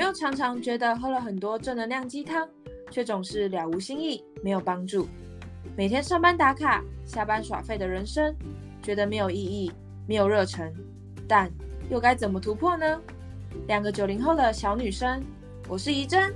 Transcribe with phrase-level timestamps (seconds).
[0.00, 2.48] 没有常常觉得喝了很多正能量鸡汤，
[2.90, 5.06] 却总是了无新意，没有帮助？
[5.76, 8.34] 每天上班打卡，下班耍废的人生，
[8.82, 9.70] 觉得没有意义，
[10.08, 10.72] 没有热忱，
[11.28, 11.52] 但
[11.90, 12.98] 又该怎么突破呢？
[13.66, 15.22] 两个九零后的小女生，
[15.68, 16.34] 我是怡珍，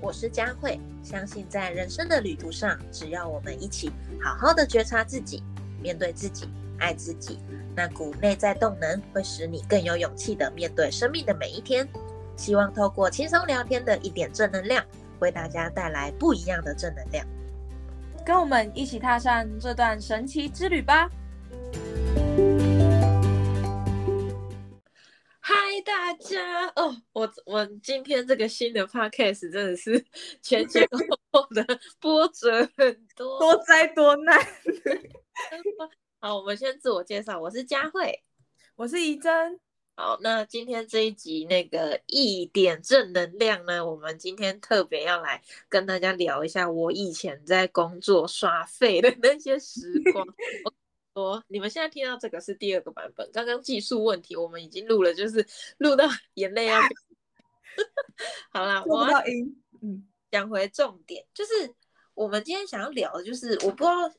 [0.00, 3.90] 我是佳慧，相信在人生的旅途上，只要我们一起
[4.22, 5.42] 好好的觉察自己，
[5.82, 6.48] 面对自己，
[6.78, 7.38] 爱自己，
[7.76, 11.86] 那股内在动能会使你更有勇气的面对生命的每一天。
[12.36, 14.84] 希望透过轻松聊天的一点正能量，
[15.20, 17.26] 为大家带来不一样的正能量。
[18.24, 21.08] 跟我们一起踏上这段神奇之旅吧！
[25.40, 25.54] 嗨，
[25.84, 30.04] 大家哦，我我今天这个新的 podcast 真的是
[30.40, 30.98] 前前后
[31.32, 31.66] 后的
[31.98, 34.38] 波折很多， 多灾多难。
[36.20, 38.22] 好，我们先自我介绍，我是佳慧，
[38.76, 39.58] 我是怡珍。
[39.94, 50.26] 好，那今天这一集那个一点正能量呢，我们今天特别要来跟大家聊一下我以前在工作刷废的那些时光。
[51.14, 56.80] 说你们现在听到这个是第二个版本，刚刚技术问题，我们已经录了，就是录到 眼泪要。
[58.50, 59.62] 好啦，我要音。
[59.82, 61.52] 嗯，讲回重点，就是
[62.14, 64.10] 我们今天想要聊的，就是我不知道。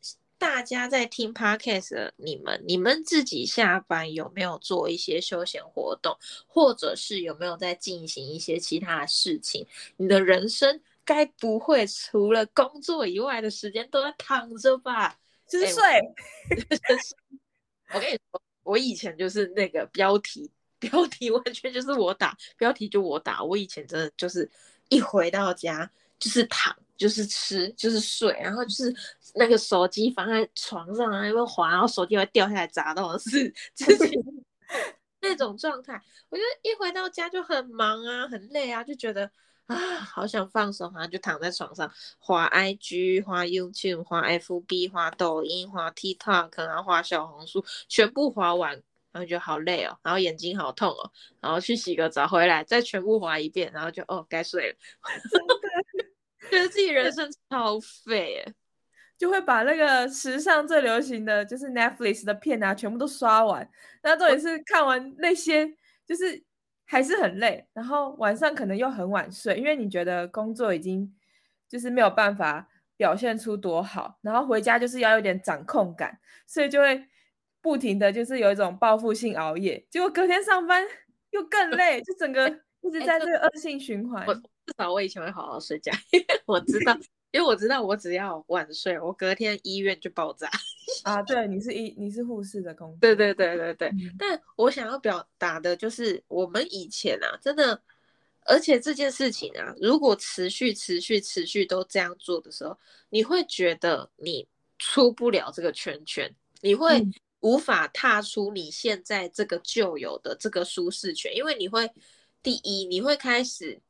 [0.43, 9.65] 大家在听 podcast 的你们，你们自己下班有没有做一些休闲活动，或者是有没有在进行一些其他的事情？
[9.95, 15.17] 你的人生该不会除了工作以外的时间都在躺着吧？
[15.47, 15.81] 就是 睡。
[17.93, 23.41] 我跟你说，我以前就是那个标题，标题完全就是我打，标题就我打。
[23.41, 24.51] 我以前真的就是
[24.89, 26.75] 一回到家就是躺。
[26.97, 28.93] 就是吃，就是睡，然后就是
[29.35, 34.17] 那个手机放在床上啊，因为滑，然后手机会掉下来砸到的是自己
[35.21, 36.01] 那种状态。
[36.29, 39.29] 我觉得一回到家就很忙啊，很累啊，就觉得
[39.67, 48.71] 啊，好想放手啊，就躺在床上滑 IG、滑 YouTube、滑 FB、滑抖音、滑 TikTok，然后滑小红书，全部滑完，
[49.11, 54.75] 然后觉得好累哦，然后眼睛好痛哦，然后去洗个澡回来，再全部滑一遍，然后就哦，该睡了。
[56.49, 58.43] 觉得自己人生超废，
[59.17, 63.67] 就会把那个时尚最流行的就是 Netflix 的片啊，全部都刷完。
[64.01, 66.43] 那重点是看完那些，就是
[66.85, 71.15] 还是很累，然后晚上可能又很晚睡，因为你觉得工作已经
[71.69, 72.67] 就是没有办法
[72.97, 77.05] 表现出多好，然后回家就是要有点掌控感，所以就会
[77.61, 80.85] 不停的就是有一种报复性熬夜，结果隔天上班
[81.31, 82.47] 又更累，就整个
[82.81, 84.25] 一直 在这个恶性循环。
[84.65, 86.97] 至少我以前会好好睡觉，因 为我知道，
[87.31, 90.49] 因为我知道我只要晚睡，我隔天医院就爆炸
[91.03, 91.21] 啊！
[91.23, 93.91] 对，你是医，你是护士的工作，对对对对对。
[94.17, 97.81] 但我想要表达的就是，我们以前啊，真的，
[98.45, 102.77] 而且这件事情啊，如果持续、持续、持续都这样做的时候，
[103.09, 104.47] 你会觉得你
[104.79, 107.05] 出不了这个圈圈，你会
[107.41, 111.91] 无法踏出你现在这个旧有的这个舒适圈，因为你会，
[112.41, 113.81] 第一，你会开始。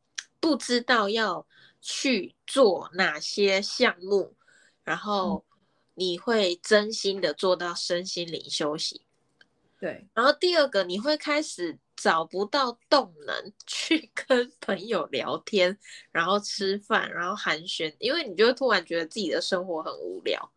[0.43, 1.47] 不知道要
[1.79, 4.35] 去做哪些项目，
[4.83, 5.45] 然后
[5.93, 9.05] 你会真心的做到身心灵休息。
[9.79, 15.77] 对，然后第二个，你会开始找不到动能 去跟朋友聊天，
[16.11, 20.51] 然后吃饭，然后寒暄，因为你就会突然觉得自己的生活很无聊，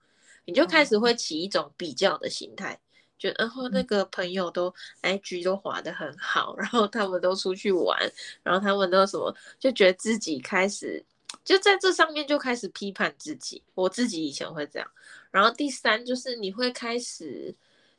[0.46, 2.80] 你就开始会起一种比较的心态。
[3.19, 4.72] 就然后那个朋友都
[5.03, 7.99] IG 都滑的很好，然后他们都出去玩，
[8.43, 11.03] 然后他们都什么，就觉得自己开始
[11.43, 13.62] 就在这上面就开始批判自己。
[13.75, 14.87] 我自己以前会这样。
[15.31, 17.55] 然后第三就是你会开始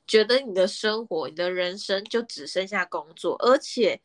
[0.06, 4.00] 觉得你的生活、你的人生就只剩下工作，而且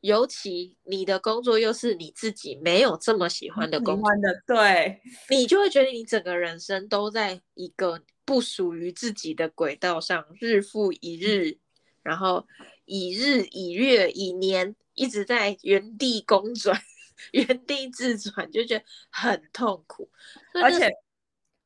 [0.00, 4.10] 尤其你的工作又是你自己没有这么喜欢的工作，
[4.46, 8.02] 对，你就会觉得你整个人生都在一个。
[8.32, 11.58] 不属于自己的轨道上，日复一日，
[12.02, 12.48] 然后
[12.86, 16.80] 以日以月以年，一直在原地公转、
[17.32, 20.10] 原地自转，就觉得很痛苦。
[20.54, 20.90] 而且，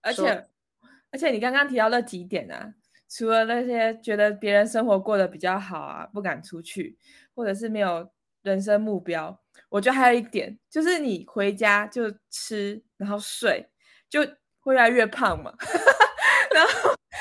[0.01, 0.49] 而且，
[1.13, 2.75] 而且，你刚刚提到那几点啊，
[3.09, 6.99] 除了那些觉得别人生活过得比较好啊，不敢出去，
[7.33, 8.11] 或者是没有
[8.43, 13.69] 人生目标，我觉得还有一点，就是你回家就吃，然后睡，
[14.11, 14.27] 就
[14.59, 15.55] 会越来越胖嘛。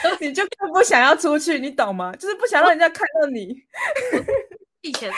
[0.03, 2.15] 然后你就更不想要出去，你懂吗？
[2.15, 3.55] 就是不想让人家看到你。
[4.81, 5.11] 以前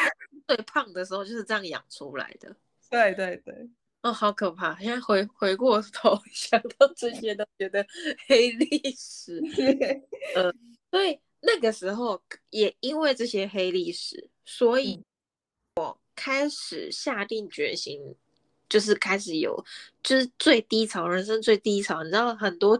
[0.47, 2.55] 最胖的时候就是这样养出来的。
[2.89, 3.69] 对对对，
[4.01, 4.77] 哦，好可怕！
[4.79, 7.85] 现在回回过头 想到这些，都觉得
[8.27, 9.41] 黑历史。
[10.35, 10.53] 呃，
[10.89, 15.03] 所以那个时候也因为这些黑历史，所以
[15.75, 18.15] 我开始下定决心。
[18.69, 19.63] 就是开始有，
[20.03, 22.03] 就是最低潮，人生最低潮。
[22.03, 22.77] 你知道很多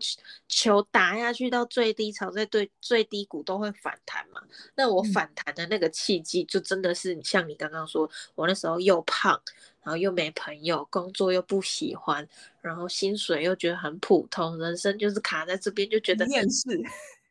[0.48, 4.42] 球打下去到最低潮，在对最低谷都会反弹嘛？
[4.76, 9.40] 那我反弹的那个契机，就真的是像你刚刚说，我那时候又胖，
[9.84, 12.28] 然后又没朋友，工作又不喜欢，
[12.62, 16.64] 然后薪水又觉得很普通，人生就是卡在这边，就觉得厌世。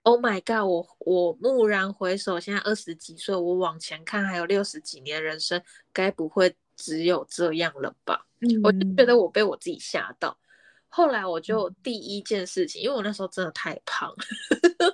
[0.06, 0.64] Oh my god！
[0.64, 5.61] 我我蓦然回首，现在二十几岁，我往前看还有六十几年人生，
[5.93, 8.26] 该不会只有这样了吧？
[8.62, 10.38] 我就觉得我被我自己吓到，
[10.88, 14.14] 后来我就第一件事情，因为我那时候真的太胖，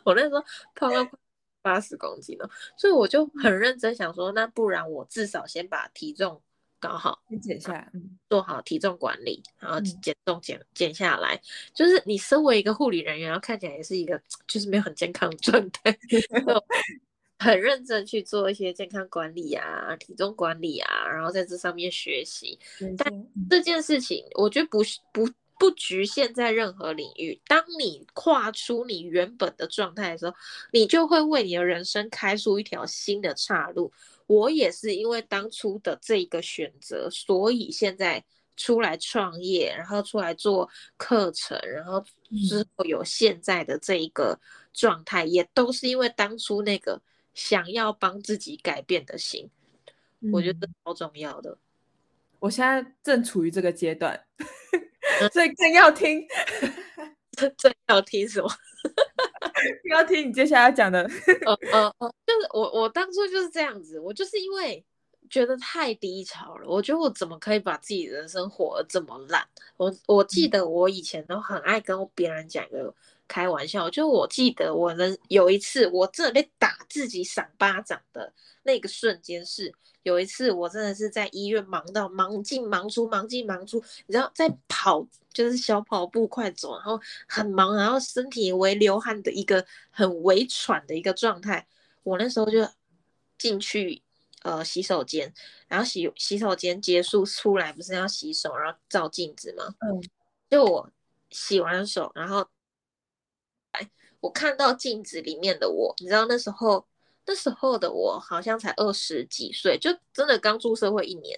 [0.05, 0.43] 我那时候
[0.75, 1.19] 胖到
[1.61, 6.41] 八十公斤了，所以我就很认真想说，那不然我至少先把体重
[6.81, 7.93] 搞好，先减下来，
[8.29, 11.41] 做好体重管理，然后减重减减下来。
[11.75, 15.97] 就是你身为一个护理人员，然后看起来也是一个 就是没有很健康的状态。
[17.43, 22.57] 很认真去做一些健康管理啊、体重管理啊，然后在这上面学习。
[22.97, 25.29] 但这件事情，我觉得不是不
[25.59, 27.41] 不局限在任何领域。
[27.49, 30.33] 当你跨出你原本的状态的时候，
[30.73, 33.93] 你就会为你的人生开出一条新的岔路。
[34.29, 38.25] 我也是因为当初的这个选择，所以现在
[38.57, 42.05] 出来创业，然后出来做课程，然后
[42.49, 44.39] 之后有现在的这一个
[44.73, 47.01] 状态，也都是因为当初那个。
[47.35, 49.51] 想要帮自己改变的心，
[50.33, 51.57] 我觉得超重要的。
[52.39, 54.21] 我现在正处于这个阶段，
[55.33, 56.27] 所以更要听，
[57.57, 58.49] 正要听什么？
[59.91, 61.03] 要听你接下来讲的。
[61.47, 64.85] 呃呃呃，就是我我当初就是这样子，我就是因为
[65.31, 69.47] 觉得太低潮了，我觉得我怎么可以把自己人生活得这么烂？
[69.77, 72.93] 我我记得我以前都很爱跟别人讲个。
[73.29, 78.33] 开玩笑，就我记得我能有一次，我这被打自己赏巴掌的
[78.65, 79.73] 那个瞬间是
[80.03, 91.67] 有一次，我真的是在医院忙到忙进忙出，忙进忙出，你知道在跑就是小跑步快走，然后很忙，然后身体为流汗的一个很微喘的一个状态。
[92.03, 92.69] 我那时候就
[93.39, 94.03] 进去
[94.43, 95.33] 呃洗手间，
[95.69, 99.75] 然后洗洗手间结束出来不是要洗手，然后照镜子吗？
[99.81, 100.03] 嗯，
[100.51, 100.91] 就我
[101.31, 102.47] 洗完手，然后。
[104.23, 106.87] 我看到镜子里面的我，你知道那时候
[107.27, 111.37] 那时候的我好像才二十几岁，就真的刚出社会一年。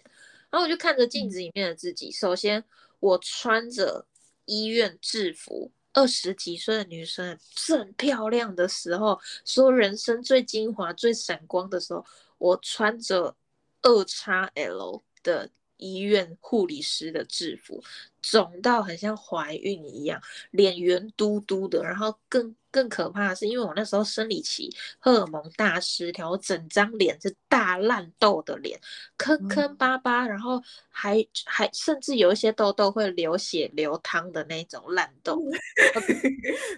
[0.51, 2.63] 然后我就看着镜子里面的自己，首先
[3.01, 4.07] 我穿着
[4.45, 12.05] 医院制服，二十几岁的女生正漂亮的时候，说人生最精华、最闪光的时候，
[12.37, 13.35] 我穿着
[13.81, 15.51] 二叉 L 的。
[15.77, 17.83] 医院护理师的制服，
[18.23, 21.83] 肿到很像怀孕一样，脸圆嘟嘟的。
[21.83, 28.81] 然后更更可怕的是，因为我那时候生理期荷尔蒙大失调，整张脸是大烂痘的脸，
[29.17, 35.41] 坑坑巴巴，然后还还甚至有一些痘痘会流血流汤的那种烂 痘。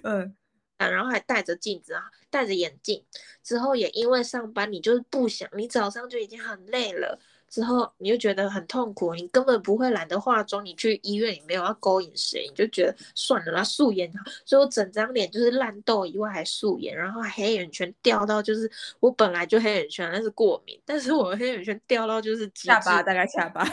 [0.03, 0.37] 嗯，
[0.79, 3.05] 然后还戴着镜子啊，戴着眼镜。
[3.43, 7.19] 之后也因为上班，你就是不想，你早上就已经很累了。
[7.49, 14.13] 之后你就觉得很痛苦，你根本不会懒得化妆，你去医院也没有要勾引谁，你就觉得算了啦，素颜。
[14.45, 18.71] 所以我整张脸就是烂痘以外还素颜，然后黑眼圈掉到就是
[19.01, 23.65] 我本来就黑眼圈，那是过敏，但是我黑眼圈掉到就是下巴大概下巴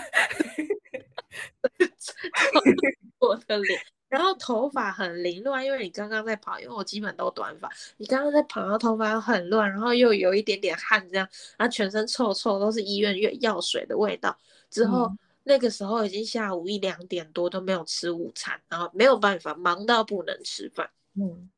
[3.20, 3.80] 我的脸。
[4.13, 7.67] 然后头发很凌乱，因为你刚刚在跑，因为我基本都短发。
[7.98, 11.27] 你刚刚在跑，然后头发很乱，然后又有一点点汗，这样，
[11.58, 14.38] 然后全身臭臭，都是医院药药水的味道。
[14.70, 20.88] 之后那个时候已经下午一两点多，都没有吃午餐，然后没有办法，忙到不能吃饭。
[21.15, 21.50] 嗯，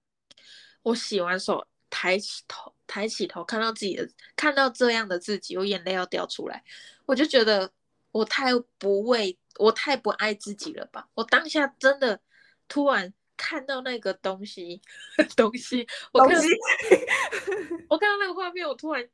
[0.82, 6.64] 我洗完手，抬起头，抬起头，看到自己的，看到这样的自己，我眼泪要掉出来，
[7.06, 7.70] 我就觉得
[8.14, 11.10] 我太不为，我太不爱自己了吧？
[11.16, 12.22] 我当下真的。
[12.68, 14.82] 突然看到那个东西，
[15.36, 16.38] 东西，我看，
[17.90, 19.08] 我看到那个画面，我突然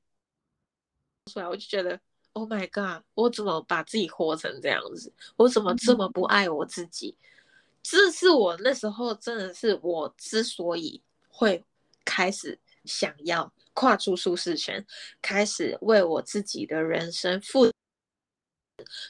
[1.31, 1.99] 出来，我就觉得
[2.33, 5.11] ，Oh my god，我怎么把自己活成这样子？
[5.35, 7.17] 我怎么这么不爱我自己？
[7.83, 11.65] 这是我那时候真的是我之所以会
[12.05, 14.85] 开始想要跨出舒适圈，
[15.19, 17.71] 开始为我自己的人生负。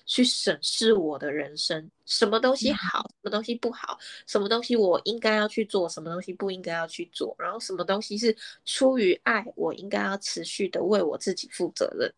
[0.05, 3.97] 去审视我的人生，什么东西好，什么东西不好，
[4.27, 8.35] 什么东西我应该要去做，什么东西不应该要去做，然后什么东西是
[8.65, 12.13] 出于爱，我应该要持续的为我自己负责任。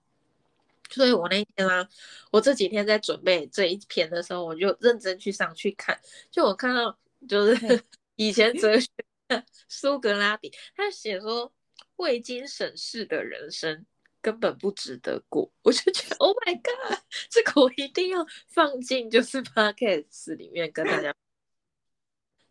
[0.89, 1.87] 所以我那天啊，
[2.29, 6.95] 我这几天在准备这一篇的时候，我就认真去上去看，就我看到
[7.27, 7.83] 就是
[8.15, 8.87] 以前哲学
[9.67, 11.51] 苏格拉底他写说，
[11.95, 13.85] 未经审视的人生
[14.23, 15.51] 根本不值得过。
[15.61, 16.97] 我就觉得，Oh my god，
[17.29, 21.13] 这个我一定要放进就是 podcast 里面跟大家。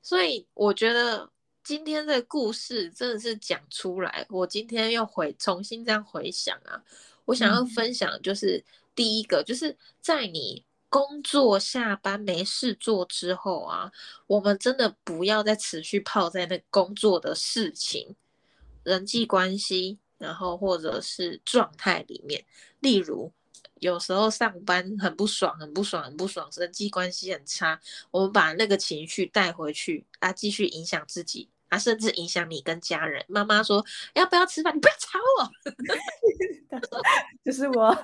[0.03, 1.31] 所以我觉得
[1.65, 6.83] 今天的故事真的是讲出来，我今天又回重新这样回想啊，
[7.25, 8.63] 我想要分享就是
[8.95, 13.91] 第一个，就是在你工作下班没事做之后啊，
[14.27, 18.15] 我们真的不要再持续泡在那工作的事情、
[18.83, 22.43] 人际关系，然后或者是状态里面，
[22.81, 23.31] 例如。
[23.81, 27.81] 有时候上班很不爽，很不爽，很不爽，人际关系很差。
[28.13, 33.25] 我们把那个情绪带回去啊，继续影响自己啊，甚至影响你跟家人。
[33.27, 34.73] 妈妈说要不要吃饭？
[34.77, 35.51] 你不要吵我，
[37.45, 37.91] 就是我。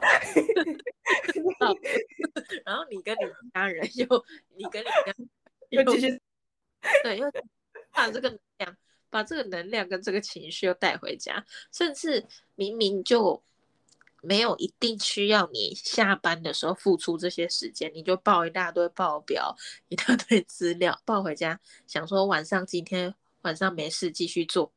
[2.67, 3.21] 然后你跟你
[3.55, 4.05] 家人又，
[4.57, 5.15] 你跟你家
[5.69, 6.21] 又继续，
[7.05, 7.31] 对，又
[7.93, 8.77] 把这个能量，
[9.11, 12.25] 把这个能量跟这个情绪又带回家，甚至
[12.55, 13.43] 明明就。
[14.21, 19.57] 没有一定需要你下班的时候付出这些时间，你就报一大堆报表，
[19.89, 24.73] 一大堆资料报回家，想说晚上今天晚上没事继续做，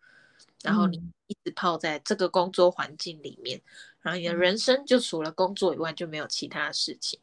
[0.62, 3.60] 然后你一直泡在这个工作环境里面，
[4.04, 7.20] 然后你的人生就除了工作以外就没有其他事情，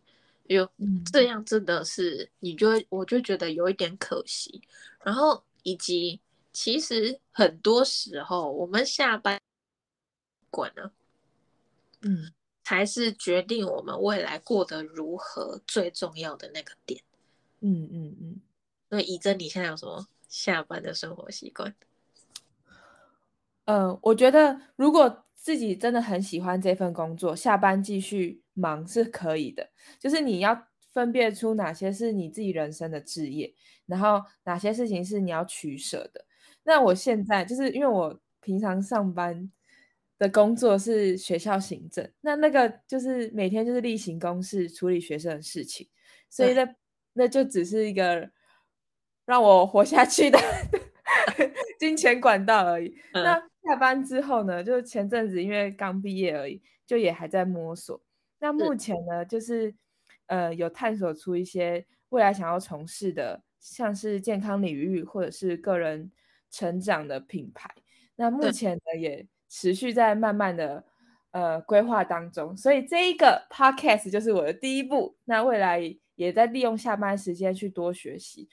[0.49, 0.69] 就
[1.13, 4.61] 这样真的是你就会我就觉得有一点可惜，
[5.05, 6.19] 然后以及
[6.53, 9.41] 其实很多时候我们下班
[10.51, 10.93] 管了。
[12.01, 17.03] 嗯，才是决定我们未来过得如何最重要的那个点。
[17.61, 18.41] 嗯嗯嗯。
[18.89, 21.75] 那以真，你现在有什么下班的生活习惯？
[23.65, 29.69] 呃，我觉得如果自己真的很喜欢这份工作，下班继续忙是可以的。
[29.99, 33.53] 就是你要分辨出哪些是你自己人生的志业，
[33.87, 36.25] 然后哪些事情是你要取舍的。
[36.69, 39.51] 那我现在就是因为我平常上班。
[40.21, 45.89] 的工作是学校行政，那那个就是每天就是例行公事处理学生的事情，
[46.29, 46.75] 所以那
[47.13, 48.29] 那就只是一个
[49.27, 50.37] 让我活下去的
[51.79, 52.93] 金钱管道而已。
[53.13, 58.03] 那下班之后呢，就前阵子因为刚毕业而已，就也还在摸索。
[58.41, 59.73] 那目前呢，就是
[60.27, 66.11] 呃有探索出一些未来想要从事的，像是健康领域或者是个人
[66.51, 67.69] 成长的品牌。
[68.17, 69.27] 那目前呢也。
[69.51, 70.85] 持续在慢慢的
[71.31, 75.17] 呃规划当中，所以这一个 podcast 就是我的第一步。
[75.25, 75.81] 那未来
[76.17, 78.47] 也在利用下班时间去多学习。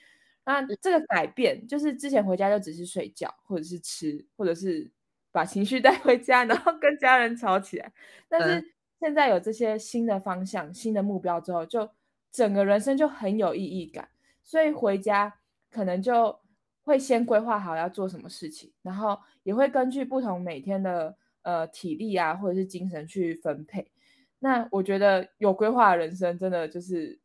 [0.45, 4.89] 那这个改变就是之前回家就只是睡觉，或者是吃，或者是
[5.33, 7.91] 把情绪 带回家，然后跟家人吵起来。
[8.29, 11.89] 但是现在有这些新的方向、新的目标之后，就
[12.31, 14.07] 整个人生就很有意义感。
[14.45, 16.39] 所以回家可能就。
[16.85, 23.91] 会先规划好要做什么事情，然后也会根据不同每天的呃体力啊或者是精神去分配。
[24.39, 27.19] 那我觉得有规划的人生真的就是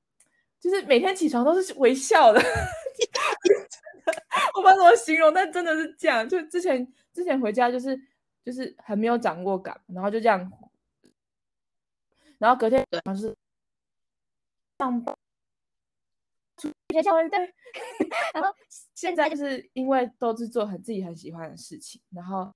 [0.59, 2.41] 就是每天起床都是微笑的，
[4.55, 6.27] 我不知道怎么形容，但真的是这样。
[6.27, 8.01] 就之前之前回家就是
[8.43, 10.51] 就是很没有掌握感，然后就这样，
[12.39, 13.37] 然后隔天就是
[14.79, 15.15] 上班。
[16.61, 17.39] 学校对，
[18.35, 18.55] 然后
[18.95, 22.53] 现在就是因为都是做很自己很喜欢的事情，然后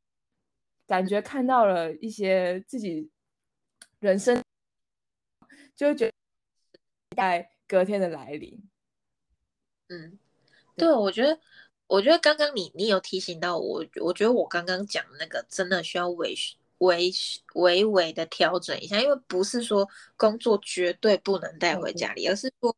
[0.87, 3.11] 感觉看到了一些自己
[4.01, 4.43] 人生，
[5.77, 6.13] 就会觉得
[7.17, 8.61] 在隔天的来临。
[9.89, 10.19] 嗯，
[10.77, 11.39] 对，我觉得，
[11.87, 16.35] 我觉得刚刚你你有提醒到我，我觉得我刚刚讲那个真的需要微
[16.79, 17.11] 微
[17.55, 22.75] 微微的调整一下，因为不是说工作绝对不能带回家里，而是说。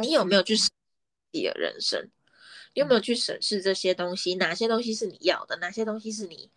[0.00, 0.66] 你有没有去审
[1.32, 2.10] 自己的人生？
[2.74, 4.34] 你有没有去审视这些东西？
[4.34, 5.56] 哪些东西是你要的？
[5.56, 6.50] 哪些东西是你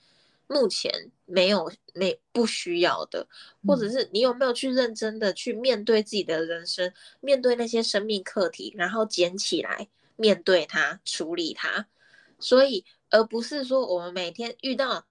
[0.47, 3.25] 目前没有、没不需要的？
[3.65, 11.87] 或者是你有没有去认真的去面对自己的人生，面对那些生命课题，然后捡起来面对它、处理它？
[12.37, 15.05] 所以，而不是说我们每天遇到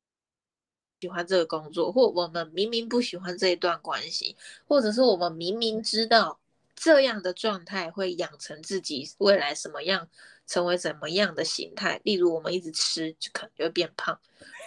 [1.01, 6.39] 喜欢这个工作，或我们明明不喜欢这一段关系，或者是我们明明知道。
[6.81, 10.09] 这样的状态会养成自己未来什么样，
[10.47, 12.01] 成为怎么样的形态？
[12.05, 14.15] 例如，我们一直吃，就可能就会变胖；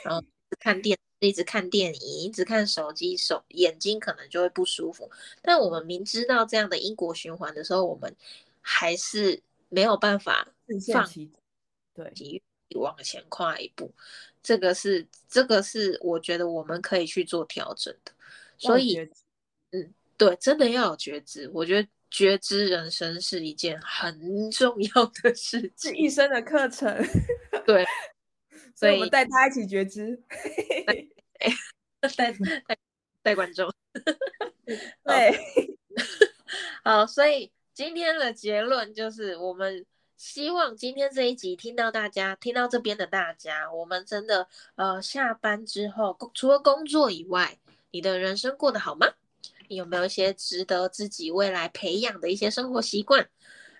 [0.03, 0.21] 然后
[0.59, 5.09] 看电，一直看电影，一直看手机，手眼睛可能就会不舒服。
[5.41, 8.13] 但我们明知道这样的因果循环的时候，我们
[8.59, 10.45] 还是没有办法
[10.91, 11.09] 放
[11.93, 12.43] 对，
[12.75, 13.89] 往前跨一步。
[14.43, 18.11] 这个是，这个是我觉得我们可以去做调整的。
[18.57, 18.97] 所以，
[19.71, 21.49] 嗯，对，真的要有觉知。
[21.53, 21.87] 我觉得。
[22.11, 26.93] 觉知人生是一件很重要的事， 是一生的课程。
[27.65, 27.85] 对，
[28.75, 30.21] 所以我们带他一起觉知，
[30.85, 31.07] 带
[32.17, 32.35] 带
[33.23, 33.73] 带观众。
[35.05, 35.39] 对，
[36.83, 39.85] 好，所以今天的结论就是，我们
[40.17, 47.57] 希望今天这一集听到大家听到这边的大家，我们真的呃下班之后，除了工作以外，
[47.91, 49.07] 你的人生过得好吗？
[49.75, 53.27] 有没有一些值得自己未来培养的一些生活习惯？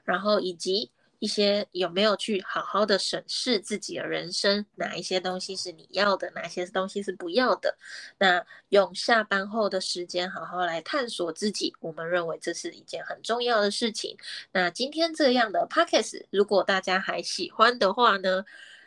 [0.03, 0.91] 然后以及。
[1.24, 4.65] 一些有没有去好好的审视自己的人生？
[4.74, 6.27] 哪一些东西是你要的？
[6.31, 7.77] 哪些东西是不要的？
[8.17, 14.17] 那用下班后的时间好好来探索自己，我们认为这是一件很重要的事情。
[14.51, 18.43] 那今天这样的 p o c k s t 如果大家还喜欢的话呢，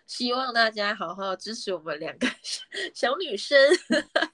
[0.08, 2.26] 希望大家好好支持我们两个
[2.92, 3.56] 小女生，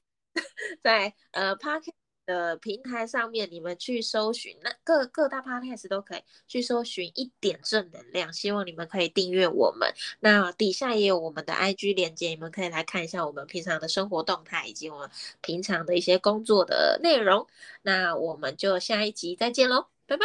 [0.82, 1.99] 在呃 podcast。
[2.30, 8.32] 的平台上面，你们去搜寻，那各各大 podcast 都可以去搜寻一点正能量。
[8.32, 15.10] 希望你们可以订阅我们，那底下也有我们的 IG 链接，你们可以来看一下我们平常的生活动态以及我们
[15.40, 17.46] 平常的一些工作的内容。
[17.82, 20.24] 那我们就下一集再见喽，拜拜，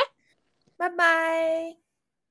[0.77, 1.84] 拜拜。